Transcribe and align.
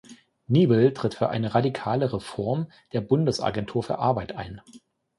Niebel 0.47 0.93
tritt 0.95 1.13
für 1.13 1.29
eine 1.29 1.53
radikale 1.53 2.11
Reform 2.11 2.71
der 2.91 3.01
Bundesagentur 3.01 3.83
für 3.83 3.99
Arbeit 3.99 4.31
ein. 4.35 4.59